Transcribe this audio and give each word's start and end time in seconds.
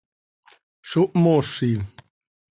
¡Zo 0.89 1.01
mhoozi! 1.21 1.71